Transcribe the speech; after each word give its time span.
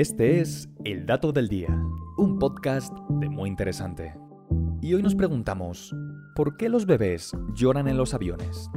Este 0.00 0.40
es 0.40 0.66
El 0.86 1.04
Dato 1.04 1.30
del 1.30 1.48
Día, 1.48 1.78
un 2.16 2.38
podcast 2.38 2.90
de 3.10 3.28
muy 3.28 3.50
interesante. 3.50 4.14
Y 4.80 4.94
hoy 4.94 5.02
nos 5.02 5.14
preguntamos, 5.14 5.94
¿por 6.34 6.56
qué 6.56 6.70
los 6.70 6.86
bebés 6.86 7.32
lloran 7.52 7.86
en 7.86 7.98
los 7.98 8.14
aviones? 8.14 8.70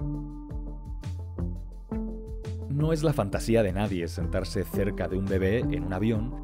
No 2.67 2.91
es 2.91 3.03
la 3.03 3.13
fantasía 3.13 3.63
de 3.63 3.71
nadie 3.71 4.09
sentarse 4.09 4.65
cerca 4.65 5.07
de 5.07 5.17
un 5.17 5.23
bebé 5.23 5.59
en 5.59 5.85
un 5.85 5.93
avión, 5.93 6.35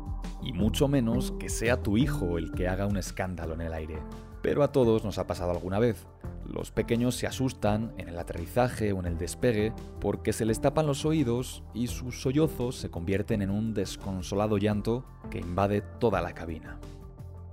y 0.42 0.54
mucho 0.54 0.88
menos 0.88 1.34
que 1.34 1.50
sea 1.50 1.84
tu 1.84 1.98
hijo 1.98 2.38
el 2.38 2.54
que 2.54 2.70
haga 2.70 2.88
un 2.88 2.96
escándalo 2.96 3.56
en 3.56 3.62
el 3.64 3.74
aire. 3.74 4.02
Pero 4.42 4.64
a 4.64 4.72
todos 4.72 5.04
nos 5.04 5.18
ha 5.18 5.28
pasado 5.28 5.52
alguna 5.52 5.80
vez. 5.80 6.08
Los 6.52 6.72
pequeños 6.72 7.16
se 7.16 7.28
asustan 7.28 7.94
en 7.98 8.10
el 8.10 8.18
aterrizaje 8.18 8.92
o 8.92 9.00
en 9.00 9.06
el 9.06 9.18
despegue 9.20 9.72
porque 10.02 10.34
se 10.34 10.46
les 10.46 10.60
tapan 10.60 10.88
los 10.88 11.06
oídos 11.06 11.64
y 11.76 11.88
sus 11.88 12.22
sollozos 12.22 12.76
se 12.76 12.90
convierten 12.90 13.44
en 13.44 13.52
un 13.52 13.76
desconsolado 13.76 14.58
llanto 14.58 15.06
que 15.30 15.40
invade 15.40 15.82
toda 16.00 16.22
la 16.22 16.34
cabina. 16.34 16.80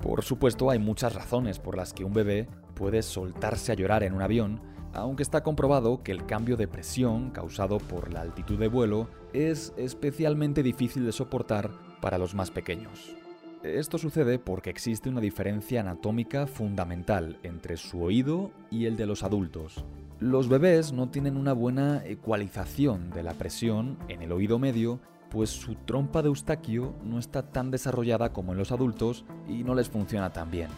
Por 0.00 0.24
supuesto, 0.24 0.70
hay 0.70 0.78
muchas 0.78 1.14
razones 1.14 1.58
por 1.58 1.76
las 1.76 1.92
que 1.92 2.04
un 2.04 2.14
bebé 2.14 2.48
puede 2.74 3.02
soltarse 3.02 3.72
a 3.72 3.74
llorar 3.74 4.02
en 4.02 4.14
un 4.14 4.22
avión, 4.22 4.62
aunque 4.94 5.22
está 5.22 5.42
comprobado 5.42 6.02
que 6.02 6.12
el 6.12 6.24
cambio 6.24 6.56
de 6.56 6.68
presión 6.68 7.30
causado 7.30 7.78
por 7.78 8.12
la 8.12 8.22
altitud 8.22 8.58
de 8.58 8.68
vuelo 8.68 9.10
es 9.34 9.74
especialmente 9.76 10.62
difícil 10.62 11.04
de 11.04 11.12
soportar 11.12 11.70
para 12.00 12.16
los 12.16 12.34
más 12.34 12.50
pequeños. 12.50 13.14
Esto 13.74 13.98
sucede 13.98 14.38
porque 14.38 14.70
existe 14.70 15.08
una 15.08 15.20
diferencia 15.20 15.80
anatómica 15.80 16.46
fundamental 16.46 17.38
entre 17.42 17.76
su 17.76 18.00
oído 18.00 18.52
y 18.70 18.86
el 18.86 18.96
de 18.96 19.06
los 19.06 19.24
adultos. 19.24 19.84
Los 20.20 20.48
bebés 20.48 20.92
no 20.92 21.10
tienen 21.10 21.36
una 21.36 21.52
buena 21.52 22.02
ecualización 22.06 23.10
de 23.10 23.24
la 23.24 23.34
presión 23.34 23.98
en 24.08 24.22
el 24.22 24.30
oído 24.30 24.60
medio, 24.60 25.00
pues 25.30 25.50
su 25.50 25.74
trompa 25.74 26.22
de 26.22 26.28
eustaquio 26.28 26.94
no 27.02 27.18
está 27.18 27.50
tan 27.50 27.72
desarrollada 27.72 28.32
como 28.32 28.52
en 28.52 28.58
los 28.58 28.70
adultos 28.70 29.24
y 29.48 29.64
no 29.64 29.74
les 29.74 29.90
funciona 29.90 30.32
tan 30.32 30.50
bien. 30.50 30.68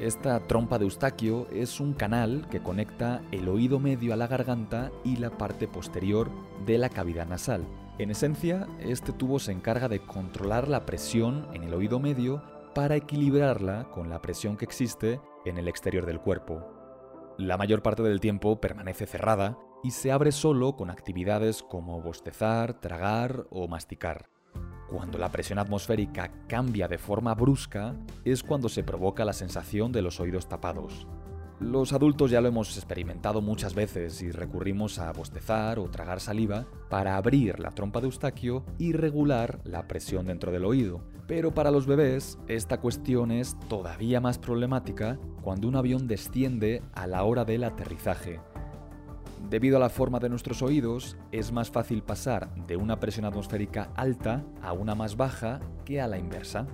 Esta 0.00 0.40
trompa 0.40 0.78
de 0.78 0.84
eustaquio 0.84 1.46
es 1.50 1.78
un 1.78 1.94
canal 1.94 2.48
que 2.50 2.60
conecta 2.60 3.22
el 3.30 3.48
oído 3.48 3.78
medio 3.78 4.12
a 4.12 4.16
la 4.16 4.26
garganta 4.26 4.90
y 5.04 5.16
la 5.16 5.30
parte 5.30 5.68
posterior 5.68 6.30
de 6.66 6.78
la 6.78 6.88
cavidad 6.88 7.26
nasal. 7.26 7.64
En 7.98 8.10
esencia, 8.10 8.66
este 8.80 9.12
tubo 9.12 9.38
se 9.38 9.52
encarga 9.52 9.88
de 9.88 10.00
controlar 10.00 10.66
la 10.66 10.84
presión 10.84 11.46
en 11.54 11.62
el 11.62 11.74
oído 11.74 12.00
medio 12.00 12.42
para 12.74 12.96
equilibrarla 12.96 13.88
con 13.92 14.10
la 14.10 14.20
presión 14.20 14.56
que 14.56 14.64
existe 14.64 15.20
en 15.44 15.58
el 15.58 15.68
exterior 15.68 16.06
del 16.06 16.20
cuerpo. 16.20 16.66
La 17.38 17.56
mayor 17.56 17.82
parte 17.82 18.02
del 18.02 18.20
tiempo 18.20 18.60
permanece 18.60 19.06
cerrada 19.06 19.58
y 19.84 19.92
se 19.92 20.10
abre 20.10 20.32
solo 20.32 20.74
con 20.74 20.90
actividades 20.90 21.62
como 21.62 22.02
bostezar, 22.02 22.80
tragar 22.80 23.46
o 23.50 23.68
masticar. 23.68 24.28
Cuando 24.88 25.18
la 25.18 25.30
presión 25.30 25.58
atmosférica 25.58 26.30
cambia 26.46 26.88
de 26.88 26.98
forma 26.98 27.34
brusca 27.34 27.96
es 28.24 28.42
cuando 28.42 28.68
se 28.68 28.84
provoca 28.84 29.24
la 29.24 29.32
sensación 29.32 29.92
de 29.92 30.02
los 30.02 30.20
oídos 30.20 30.48
tapados. 30.48 31.06
Los 31.60 31.92
adultos 31.92 32.30
ya 32.30 32.40
lo 32.40 32.48
hemos 32.48 32.76
experimentado 32.76 33.40
muchas 33.40 33.74
veces 33.74 34.20
y 34.22 34.30
recurrimos 34.30 34.98
a 34.98 35.12
bostezar 35.12 35.78
o 35.78 35.88
tragar 35.88 36.20
saliva 36.20 36.66
para 36.90 37.16
abrir 37.16 37.60
la 37.60 37.70
trompa 37.70 38.00
de 38.00 38.06
eustaquio 38.06 38.64
y 38.76 38.92
regular 38.92 39.60
la 39.64 39.86
presión 39.86 40.26
dentro 40.26 40.50
del 40.50 40.64
oído. 40.64 41.00
Pero 41.26 41.54
para 41.54 41.70
los 41.70 41.86
bebés 41.86 42.38
esta 42.48 42.80
cuestión 42.80 43.30
es 43.30 43.56
todavía 43.68 44.20
más 44.20 44.38
problemática 44.38 45.18
cuando 45.42 45.68
un 45.68 45.76
avión 45.76 46.06
desciende 46.08 46.82
a 46.92 47.06
la 47.06 47.22
hora 47.22 47.44
del 47.44 47.64
aterrizaje. 47.64 48.40
Debido 49.48 49.76
a 49.76 49.80
la 49.80 49.90
forma 49.90 50.18
de 50.18 50.28
nuestros 50.28 50.62
oídos, 50.62 51.16
es 51.32 51.52
más 51.52 51.70
fácil 51.70 52.02
pasar 52.02 52.54
de 52.66 52.76
una 52.76 52.98
presión 53.00 53.24
atmosférica 53.24 53.90
alta 53.94 54.44
a 54.62 54.72
una 54.72 54.94
más 54.94 55.16
baja 55.16 55.60
que 55.84 56.00
a 56.00 56.08
la 56.08 56.18
inversa. 56.18 56.66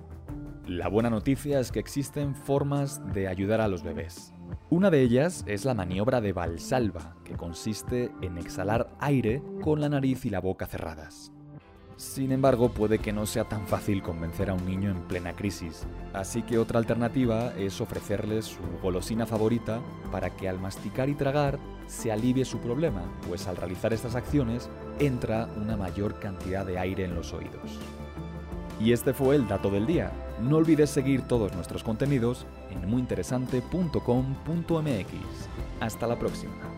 La 0.66 0.88
buena 0.88 1.10
noticia 1.10 1.58
es 1.58 1.72
que 1.72 1.80
existen 1.80 2.34
formas 2.34 3.00
de 3.12 3.28
ayudar 3.28 3.60
a 3.60 3.68
los 3.68 3.82
bebés. 3.82 4.32
Una 4.68 4.90
de 4.90 5.02
ellas 5.02 5.44
es 5.46 5.64
la 5.64 5.74
maniobra 5.74 6.20
de 6.20 6.32
Valsalva, 6.32 7.16
que 7.24 7.36
consiste 7.36 8.12
en 8.22 8.38
exhalar 8.38 8.88
aire 9.00 9.42
con 9.62 9.80
la 9.80 9.88
nariz 9.88 10.24
y 10.26 10.30
la 10.30 10.40
boca 10.40 10.66
cerradas. 10.66 11.32
Sin 12.00 12.32
embargo, 12.32 12.70
puede 12.70 12.98
que 12.98 13.12
no 13.12 13.26
sea 13.26 13.44
tan 13.44 13.66
fácil 13.66 14.02
convencer 14.02 14.48
a 14.48 14.54
un 14.54 14.64
niño 14.64 14.90
en 14.90 15.02
plena 15.02 15.36
crisis, 15.36 15.86
así 16.14 16.40
que 16.40 16.56
otra 16.56 16.78
alternativa 16.78 17.52
es 17.58 17.78
ofrecerles 17.82 18.46
su 18.46 18.62
golosina 18.82 19.26
favorita 19.26 19.82
para 20.10 20.30
que 20.30 20.48
al 20.48 20.58
masticar 20.58 21.10
y 21.10 21.14
tragar 21.14 21.58
se 21.88 22.10
alivie 22.10 22.46
su 22.46 22.56
problema, 22.56 23.02
pues 23.28 23.46
al 23.46 23.58
realizar 23.58 23.92
estas 23.92 24.14
acciones 24.14 24.70
entra 24.98 25.46
una 25.58 25.76
mayor 25.76 26.18
cantidad 26.18 26.64
de 26.64 26.78
aire 26.78 27.04
en 27.04 27.14
los 27.14 27.34
oídos. 27.34 27.78
Y 28.80 28.92
este 28.92 29.12
fue 29.12 29.36
el 29.36 29.46
dato 29.46 29.70
del 29.70 29.86
día. 29.86 30.10
No 30.40 30.56
olvides 30.56 30.88
seguir 30.88 31.28
todos 31.28 31.54
nuestros 31.54 31.84
contenidos 31.84 32.46
en 32.70 32.88
muyinteresante.com.mx. 32.88 35.14
Hasta 35.80 36.06
la 36.06 36.18
próxima. 36.18 36.69